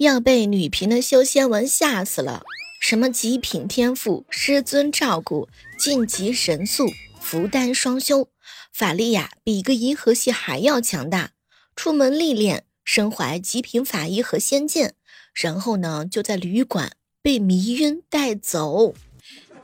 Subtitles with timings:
[0.00, 2.42] 要被女频的修仙文吓死了！
[2.80, 5.46] 什么极品天赋、师尊照顾、
[5.78, 8.30] 晋级神速、福丹双修，
[8.72, 11.32] 法力呀比一个银河系还要强大。
[11.76, 14.94] 出门历练，身怀极品法衣和仙剑，
[15.34, 18.94] 然后呢就在旅馆被迷晕带走。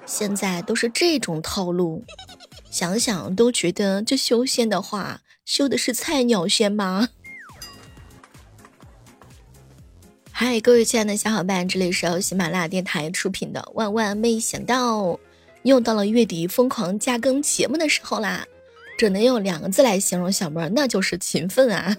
[0.04, 2.04] 现在都是这种套路，
[2.70, 7.08] 想想都觉得这修仙的话，修的是菜鸟仙吗？
[10.38, 15.00] 嗨，各位亲爱的小伙伴，这里是由喜马拉雅电台出品的《万万没想到》，
[15.62, 18.44] 又到了月底疯狂加更节目的时候啦！
[18.98, 21.96] 只能用两个字来形容小妹儿，那就是勤奋啊！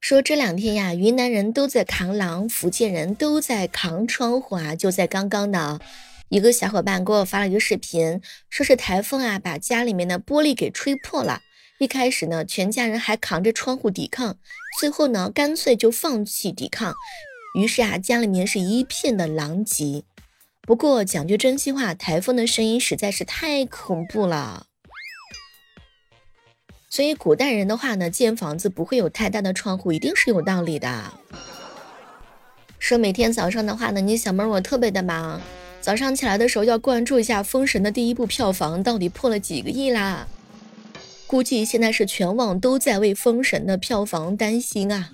[0.00, 4.76] 说这两天呀，云南人都在扛狼，福建人都在扛窗户啊！
[4.76, 5.80] 就在刚刚呢，
[6.28, 11.40] 一个小伙伴给我发了一个视频，说是台风啊，把家里面的玻璃给吹破了。
[11.80, 14.36] 一开始呢，全家人还扛着窗户抵抗，
[14.78, 16.94] 最后呢，干脆就放弃抵抗。
[17.54, 20.04] 于是啊，家里面是一片的狼藉。
[20.62, 24.66] 不过讲句真心话，台风的声音实在是太恐怖了。
[26.90, 31.12] 所以古代人的话呢，建房子不会有太大的窗户，一定是有道理的。
[32.78, 35.40] 说每天早上的话呢，你小妹我特别的忙，
[35.80, 40.28] 早上起来的时候要关注一下《封神》的第一部票房到底破了几个亿啦。
[41.26, 45.10] 估计现在是全网都在为《封神》的票房担心啊。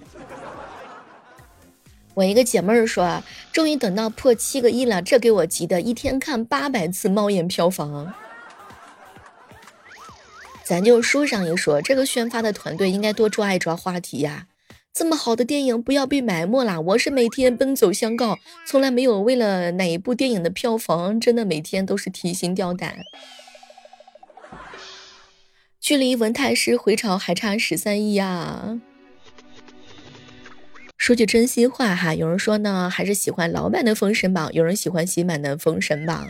[2.14, 8.14] 我一个姐妹儿说，终于等到破七个亿了，这给我急的，一天看八百次猫眼票房。
[10.62, 14.46] 咱就书上一说，这个宣发的团队应该多抓一抓话题呀。
[14.92, 16.80] 这么好的电影不要被埋没了。
[16.80, 22.98] 我是每天奔走相告，从来没有为了哪一部电影的票房，真的每天都是提心吊胆。
[25.80, 28.80] 距离文太师回朝还差十三亿啊。
[31.04, 36.26] 说句真心话哈，有人说呢，还是喜欢老版的《封神榜》，有人喜欢新版的《封神榜》。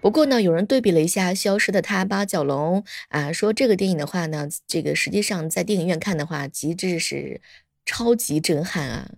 [0.00, 7.40] 不过呢，有人对比了一下《消失的他》八角笼啊，说这个电影的话呢，这个实际上在电影院看的话，极致是
[7.84, 9.10] 超级震撼啊，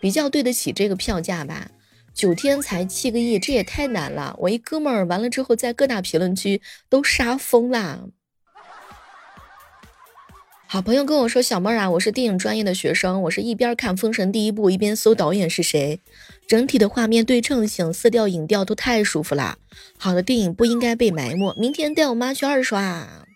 [0.00, 1.72] 比较对得起这个票价吧。
[2.14, 4.34] 九天才七个亿，这也太难了。
[4.38, 8.08] 我一哥们儿完了之后，在各大评论区都杀疯了。
[10.72, 15.98] 好朋友跟我说：“小妹儿啊，我是电影专业的学生，我是一边看《封神》第一部，一边搜导演是谁。
[16.46, 19.58] 整体的画面对称性、色调、影调都太舒服了。
[19.98, 21.52] 好的电影不应该被埋没。
[21.58, 23.26] 明天带我妈去二刷。”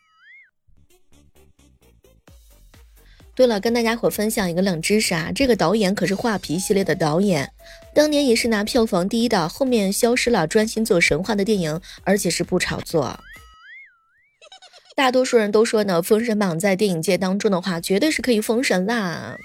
[3.34, 7.50] 对了，跟大家伙分享一个冷知识啊，这个导演可是《画皮》系列的导演，
[7.92, 13.18] 当年也是拿票房第一的，后面消失了，专心做神话的电影，而且是不炒作。
[14.94, 19.36] 大多数人都说呢，《封神榜》在电影界当中的话，绝对是可以封神啦。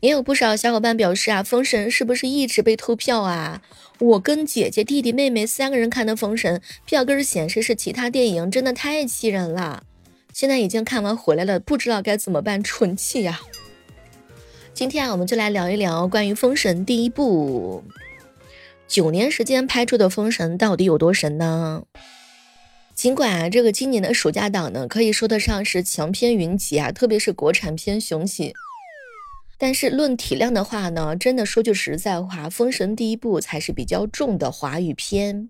[0.00, 3.62] 也有不少小伙伴表示啊，《封神》是不是一直被偷票啊？
[3.98, 6.56] 我跟姐姐、弟弟、妹妹三个人看的《封神》，
[6.86, 9.84] 票根显示是其他电影，真的太气人了。
[10.32, 13.38] 现在已经看完回来了，不知道该怎么办，纯气呀！
[14.72, 17.84] 今天啊，我们就来聊一聊关于《封神》第一部，
[18.88, 21.82] 九年时间拍出的《封神》到底有多神呢？
[22.94, 28.52] 尽管啊，这个今年的暑假档呢，可以说得上是强片云集啊，特别是国产片雄起。
[29.58, 35.48] 但是论体量的话呢，真的说句实在话，《封神》第一部才是比较重的华语片。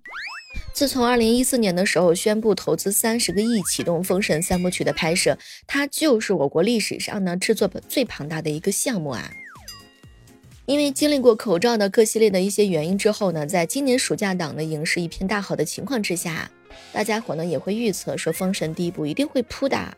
[0.73, 5.37] 自从二零一四年的时候宣布投资三十个亿启动《封神》三部曲的拍摄，
[5.67, 9.31] 它就是我国历史上呢制作最庞大的一个项目啊。
[10.67, 16.51] 因为经历过口罩的各系列的一些原因之后呢，在今年暑假档的影视一片大好的情况之下。
[16.93, 19.97] 大家伙呢也会预测说，《封神》第一部一定会扑的。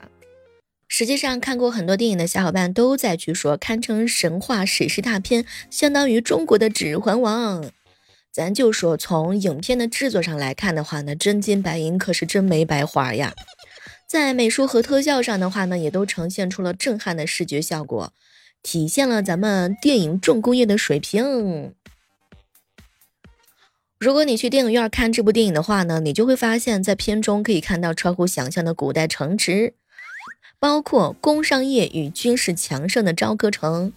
[0.86, 7.62] 实际上，看过很多电影的小伙伴都在去说，堪称神话史诗大片，相当于中国的《指环王》。
[8.32, 13.32] 咱就说，从影片的制作上来看的话呢，真金白银可是真没白花呀。
[14.08, 18.12] 在美术和特效上的话呢，也都呈现出了震撼的视觉效果，
[18.62, 21.74] 体现了咱们电影重工业的水平。
[23.98, 29.74] 如果你去电影院看这部电影的话呢，你就会发现，在片中可以看到超乎想象的古代城池，
[30.58, 33.92] 包括工商业与军事强盛的朝歌城，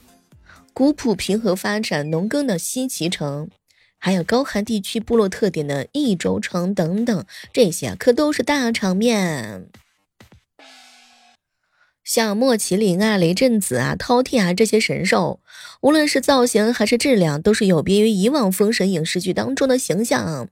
[0.73, 3.49] 古朴平和发展农耕的西岐城，
[3.97, 9.67] 还有高寒地区部落特点的益州城等等，这些可都是大场面。
[12.07, 15.41] 像莫麒麟啊、雷震子啊、饕餮啊这些神兽，
[15.81, 20.47] 无论是造型还是质量，都是有别于以往封神影视剧当中的形象，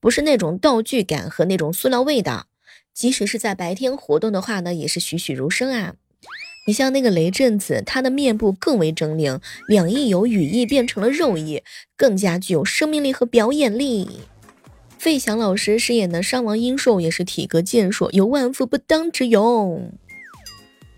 [0.00, 2.46] 不是那种道具感和那种塑料味的。
[2.94, 5.92] 即使是在白天活动的话呢，也是栩栩如生啊。
[6.66, 11.62] 你像那个雷震子，他的面部更为狰狞，两翼由羽翼变成了肉翼，
[11.98, 14.20] 更加具有生命力和表演力。
[14.96, 19.92] 费翔老师饰演的商王殷寿也是体格健硕，有万夫不当之勇。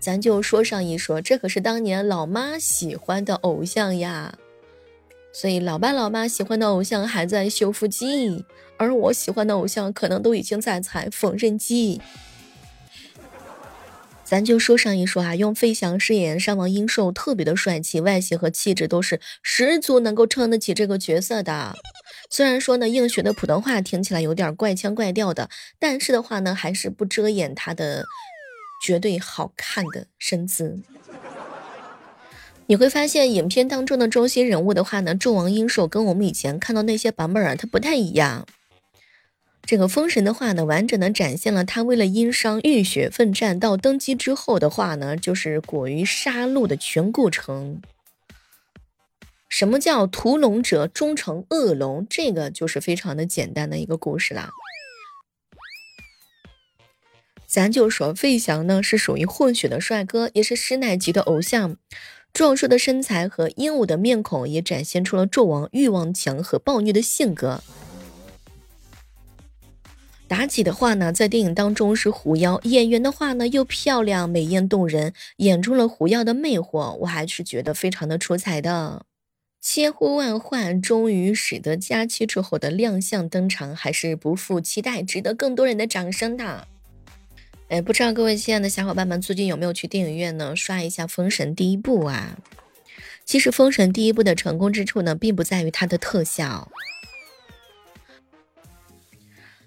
[0.01, 4.33] 咱就说上一说，这可是当年老妈喜欢的偶像呀。
[5.31, 8.43] 所以老爸老妈喜欢的偶像还在修复机，
[8.77, 12.01] 而我喜欢的偶像可能都已经在踩缝纫机。
[14.25, 21.75] 咱就说上一说啊，用费翔饰演山王英寿，特别的帅气，外形和气质都是十足能够撑得起这个角色的。
[22.29, 28.05] 虽然说呢，应雪的普通话听起来有点怪腔怪调的，但是的话呢，还是不遮掩他的
[28.81, 30.81] 绝对好看的身姿。
[32.67, 38.47] 你会发现，影片当中的中心人物的话呢，纣王殷寿跟我们以前看到那些版本啊，它不太一样。
[39.63, 47.81] 这个封神的话呢，完整的展现了他为了殷商浴血奋战到登基之后的话呢，就是果于杀戮的全过程。
[49.49, 52.07] 什么叫屠龙者终成恶龙？
[52.09, 54.49] 这个就是非常的简单的一个故事啦。
[57.51, 61.75] 咱就说费翔呢，是属于混血的帅哥，也是师奶级的偶像。
[62.31, 67.61] 壮硕的身材和英武的面孔，也展现出了纣王欲望强和暴虐的性格。
[70.29, 79.05] 妲己的话呢，在电影当中是狐妖，演员的话呢又漂亮美艳动人，演出了狐妖的魅惑，我还是觉得非常的出彩的。
[79.59, 86.69] 千呼万唤，终于使得佳期之后的亮相登场，还是不负期待，值得更多人的掌声的。
[87.71, 90.53] 哎，不知道各位亲爱的小伙伴们最近有没有去电影院呢？
[90.57, 92.37] 刷一下《封神》第一部啊！
[93.23, 96.69] 其实《封神》第一部的成功之处呢，并不在于它的特效。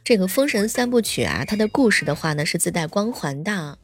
[0.05, 3.79] 这个《封神三部曲》啊，它的故事的话呢，是自带光环的。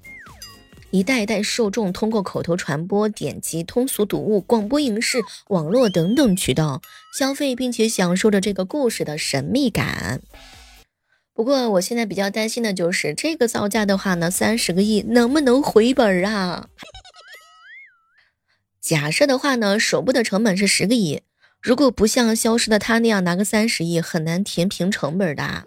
[0.90, 6.82] 一代一代受众通过口头传播、点击、通俗读物、广播、影视、网络等等渠道
[7.18, 10.20] 消费，并且享受着这个故事的神秘感。
[11.40, 16.68] 不过，我现在比较担心的就是这个造价的话呢，三十个亿能不能回本啊？
[18.78, 21.22] 假设的话呢，首部的成本是十个亿，
[21.62, 25.64] 如果不像消失的他那样拿个三十亿，很难填平成本的。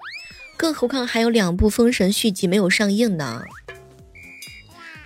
[0.57, 3.41] 更何况还有两部《封神》续集没有上映呢。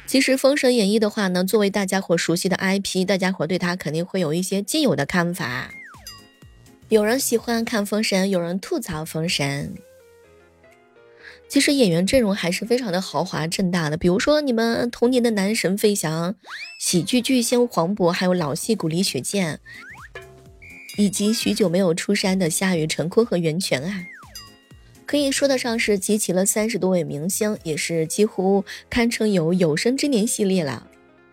[0.06, 5.70] 其实《封神演义》的话呢，作为大家伙熟悉的 IP，大家伙对它肯定会有一些既有的看法。
[6.90, 9.74] 有人喜欢看《封神》，有人吐槽《封神》。
[11.50, 16.36] 其实演员阵容还是非常的豪华正大的，比如说你们童年的男神费翔，
[16.80, 19.60] 喜剧巨星黄渤，还有老戏骨李雪健，
[20.98, 24.04] 以及许久没有出山的夏雨、陈坤和袁泉啊，
[25.06, 30.88] 可以说得上是集齐了三十多位明星，也是几乎堪称有有生之年系列了。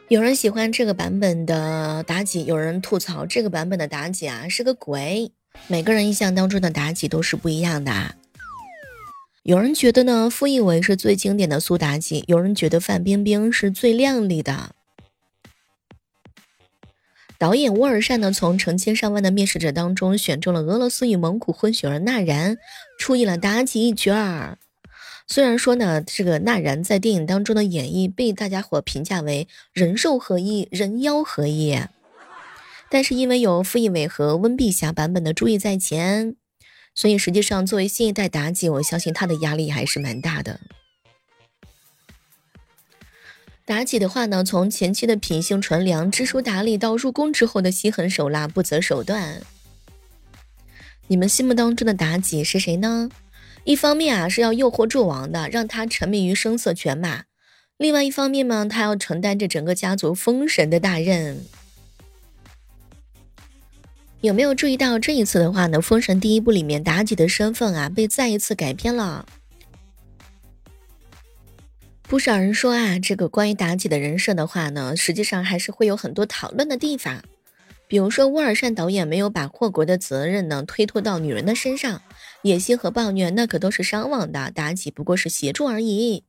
[0.08, 5.32] 有人喜欢这个版本的妲己，有人吐槽这个版本的妲己啊是个鬼。
[5.66, 8.14] 每个人印象当中的妲己都是不一样的啊。
[9.44, 14.74] 有人觉得呢，傅艺伟是最经典的苏妲己；有人觉得范冰冰是最靓丽的。
[17.36, 22.56] 导演沃尔善呢，从成千上万的面试者当中选中了俄罗斯与蒙古混血儿纳然，
[22.98, 24.56] 出演了妲己一角儿。
[25.26, 31.78] 虽然说呢，这个纳然在电影当中的演绎被大家伙评价为人兽合一、人妖合一，
[32.88, 36.36] 但是因为有傅艺伟和温碧霞版本的注意在前。
[36.94, 40.60] 所以实际上，作为新一代妲己，我相信她的压力还是蛮大的。
[43.66, 49.40] 妲己的话呢，从前期的品性纯良、知书达理，到入宫之后的心狠手辣、不择手段，
[51.08, 53.08] 你们心目当中的妲己是谁呢？
[53.64, 57.22] 一方面啊，是要诱惑纣王的，让他沉迷于声色犬马；
[57.78, 61.46] 另外一方面呢，他要承担着整个家族封神的大任。
[64.24, 65.76] 有没有注意到这一次的话呢？
[65.82, 69.26] 《封神》第一部里面妲己的身份啊被再一次改编了。
[72.04, 77.22] 不少人说啊，这个关于妲己的人设的话呢，实际上还是会有很多讨论的地方。
[77.86, 82.00] 比如说，沃尔善导演没有把祸国的责任呢推脱到女人的身上，
[82.40, 86.24] 野心和暴虐那可都是伤亡的，妲己不过是协助而已。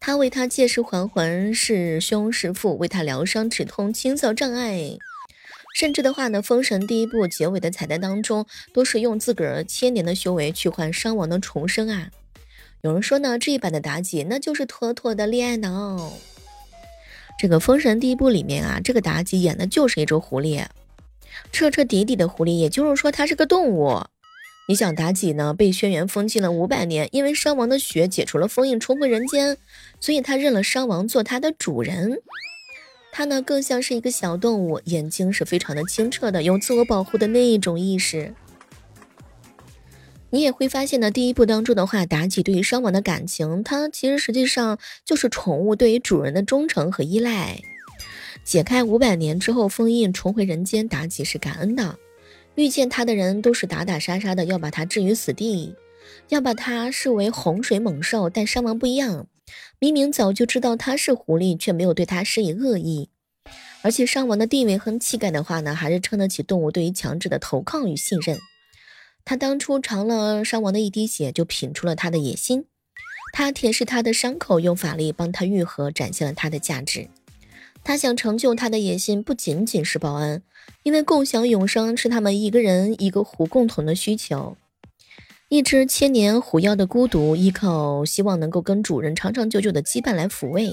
[0.00, 4.98] 他为他借尸还魂，是凶是父，为他疗伤止痛，清扫障碍。
[5.74, 12.10] 甚至的话呢，《封神》第一部结尾的彩蛋当中，都是用自个儿千年的修为去换商王的重生啊。
[12.82, 16.12] 有人说呢，这一版的妲己那就是妥妥的恋爱脑。
[17.38, 20.64] 这个《封神》第一部里面啊，这个妲己演的就是一只狐狸，
[21.52, 24.02] 彻彻底底的狐狸，也就是说它是个动物。
[24.68, 29.56] 你想，妲己呢被轩辕封禁了五百年，因为商王的血解除了封印，重回人间，
[30.00, 32.20] 所以他认了商王做他的主人。
[33.12, 38.34] 它呢更像是一个小动物，眼睛是非常的清澈的，有自我保护的那一种意识。
[40.30, 47.60] 你也会发现呢，第一部当中的话，妲己对于商王的感情，它其实实际上就是宠物对于主人的忠诚和依赖。
[48.44, 51.98] 解开五百年之后封印，重回人间，妲己是感恩的。
[52.54, 55.74] 遇见他的人都是打打杀杀的，要把他置于死地，
[56.28, 58.30] 要把他视为洪水猛兽。
[58.30, 59.26] 但商王不一样，
[59.78, 63.08] 明明早就知道他是狐狸，却没有对他施以恶意。
[63.82, 68.38] 而且商王的地位和气概的话呢，还是撑得起动物对于强制的投靠与信任。
[69.24, 72.66] 他当初尝了商王的一滴血，就品出了他的野心。
[73.32, 77.08] 他舔舐他的伤口，用法力帮他愈合，展现了他的价值。
[77.82, 80.42] 他想成就他的野心，不仅仅是报恩，
[80.82, 84.56] 因为共享永生是他们一个人一个湖共同的需求。
[85.52, 90.72] 一只千年虎妖的孤独，依靠希望能够跟主人长长久久的羁绊来抚慰。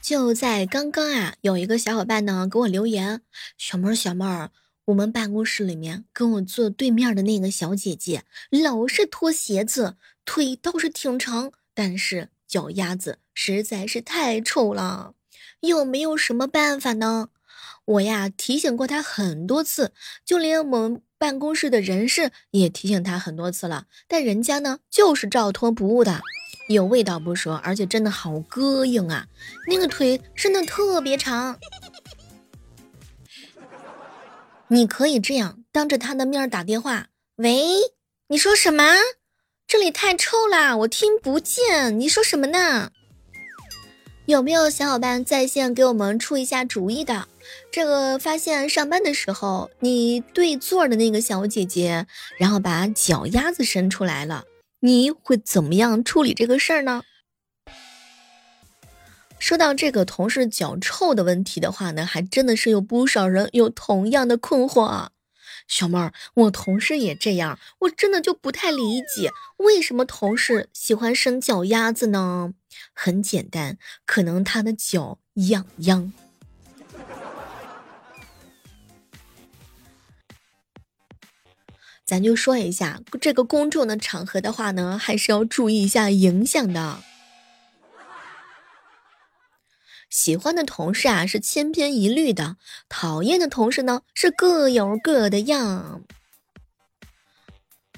[0.00, 3.20] 就在刚刚啊，有一个小伙伴呢给我留言
[3.58, 4.50] ：“小妹儿，小妹儿。”
[4.86, 15.12] 我们办公室里面跟我坐对面的那个小姐姐，老是脱鞋子，腿倒是挺长，但是脚丫子实在是太臭了。
[15.60, 17.28] 有没有什么办法呢？
[17.84, 19.92] 我呀提醒过她很多次，
[20.24, 26.20] 就连我们办公室的人事也提醒他很多次了，但人家呢就是照脱不误的。
[26.68, 29.28] 有味道不说，而且真的好膈应啊！
[29.68, 31.60] 那个腿真的特别长。
[34.66, 37.06] 你可以这样当着他的面打电话。
[37.36, 37.66] 喂，
[38.26, 38.82] 你说什么？
[39.68, 42.00] 这里太臭啦，我听不见。
[42.00, 42.90] 你说什么呢？
[44.26, 47.28] 有没有小伙伴在线给我们出一下主意的？
[47.70, 52.06] 这个发现上班的时候，你对座的那个小姐姐，
[52.38, 54.44] 然后把脚丫子伸出来了，
[54.80, 57.02] 你会怎么样处理这个事儿呢？
[59.38, 65.10] 说到这个同事脚臭的问题的话呢，还真的是有不少人有同样的困惑啊。
[65.66, 72.52] 小妹儿，我同事也这样，我真的就不太理解，为什么同事喜欢伸脚丫子呢？
[72.92, 75.18] 很简单，可能他的脚
[75.48, 76.12] 痒痒。
[82.04, 86.98] 咱就说一下，这个公众的场合的话呢，还是要注意一下影响的。
[90.10, 92.56] 喜欢的同事啊是千篇一律的，
[92.88, 96.02] 讨厌的同事呢是各有各的样。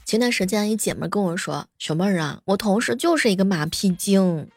[0.05, 4.49] 前段时间一姐妹跟我说：“小妹儿啊，我同事就是一个马屁精，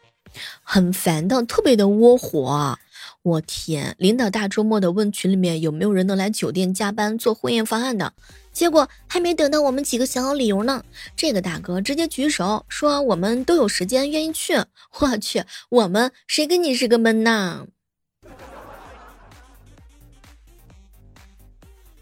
[0.62, 2.78] 很烦的，特别的窝火。”
[3.22, 3.94] 我天！
[3.98, 8.14] 领导大周末的问群里面有没有人能来酒店加班做婚宴方案的，
[8.58, 10.84] 结果还没等到我们几个想好理由呢，
[11.14, 14.54] 这个大哥直接举手说我们都有时间，愿意去。
[14.98, 17.66] 我去，我们谁跟你是个闷呐？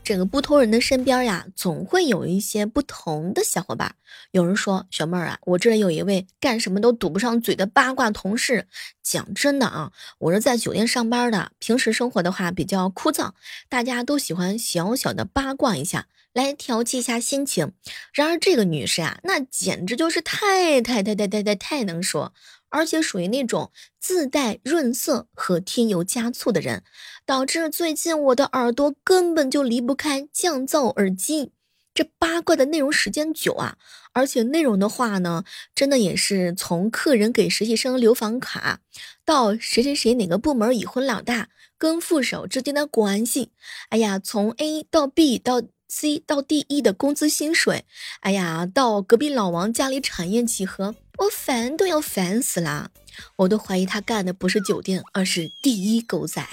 [0.03, 3.95] 这个不同人的身边呀，总会有一些不同的小伙伴。
[4.31, 8.67] 有人说：“小妹儿啊，我这里有一位干什么都堵不上嘴的八卦同事。”
[9.05, 13.33] 讲真的啊，我是在酒店上班的，平时生活的话比较枯燥，
[13.69, 16.07] 大家都喜欢小小的八卦一下，
[16.37, 17.73] 来调剂一下心情。
[18.13, 22.35] 然而这个女士啊，那简直就是太太太太太太太能说。
[22.69, 26.83] 而且属于那种自带润色和添油加醋的人，
[27.25, 31.53] 导致最近我的耳朵根本就离不开降噪耳机。
[31.95, 33.79] 这八卦的内容时间久啊，
[34.13, 38.81] 而且内容的话呢，真的也是从客人给实习生留房卡，
[39.25, 43.53] 到谁谁谁哪个部门已婚老大跟副手之间的关系，
[43.89, 47.85] 哎呀，从 A 到 B 到 C 到 D E 的工资薪水，
[48.21, 50.95] 哎呀，到隔壁老王家里产业几何。
[51.19, 52.91] 我烦都要烦死啦，
[53.37, 56.47] 我都怀疑他干的不是酒店，而是第一狗仔。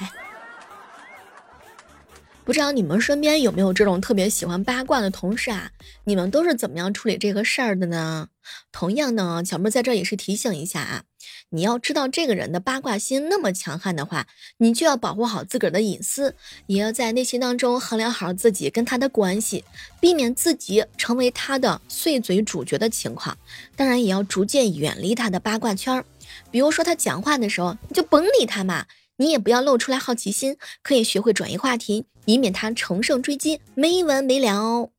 [2.45, 5.71] 不知道你们身边有没有这种特别喜欢八卦的同事啊？
[6.03, 8.29] 你们都是怎么样处理这个事儿的呢？
[8.71, 11.03] 同样呢，小妹在这也是提醒一下啊，
[11.49, 16.35] 你要知道这个人的八卦心那么强悍的话，你就要保护好自个儿的隐私，
[16.67, 19.63] 也要在内心当中衡量好自己跟他的关系，
[19.99, 23.37] 避免自己成为他的碎嘴主角的情况。
[23.75, 26.05] 当然，也要逐渐远离他的八卦圈儿。
[26.49, 28.85] 比如说他讲话的时候，你就甭理他嘛。
[29.17, 34.89] 你也不要露出来好奇心，可以学会转移话题，以免他乘胜追击，没完没了哦。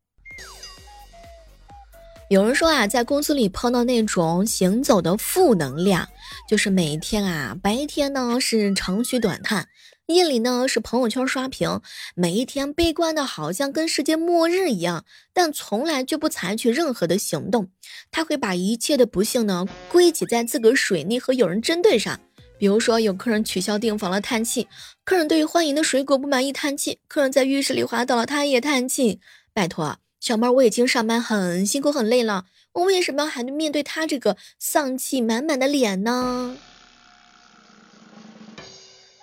[2.35, 6.09] 有人说啊，在公司里碰到那种行走的负能量，
[6.49, 9.69] 就是每一天啊，白天呢是长吁短叹，
[10.07, 11.81] 夜里呢是朋友圈刷屏，
[12.17, 17.69] 每一天悲观的好像跟世界末日一样，但从来就不采取任何的行动。
[18.11, 22.19] 他会把一切的不幸呢归结在自个儿水逆和有人针对上。
[22.59, 24.67] 比如说有客人取消订房了叹气，
[25.05, 29.21] 客人对于欢迎的水果不满意叹气，客人在浴室里滑倒了他也叹气。
[29.53, 36.57] 拜托，小妹，我已经上班很辛苦很累了，我为什么要还面对他这个丧气满满的脸呢？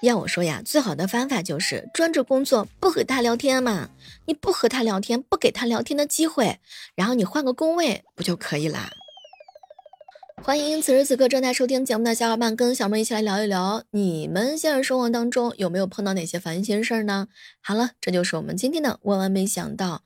[0.04, 3.90] 要我说呀，最好的方法就是专注工作，不和他聊天嘛。
[4.26, 6.60] 你不和他聊天，不给他聊天的机会，
[6.94, 8.92] 然后你换个工位不就可以啦？
[10.44, 17.28] 欢迎此时此刻正在收听节目的小伙伴，跟小妹一起来聊一聊，你们现实生活当中有没有碰到哪些烦心事儿呢？
[17.60, 20.04] 好了，这就是我们今天的万万没想到。